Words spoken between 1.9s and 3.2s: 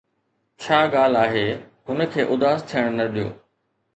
هن کي اداس ٿيڻ نه